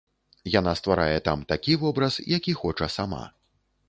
Яна 0.59 0.71
стварае 0.79 1.17
там 1.27 1.43
такі 1.53 1.75
вобраз, 1.83 2.17
які 2.37 2.53
хоча 2.63 2.87
сама. 2.95 3.21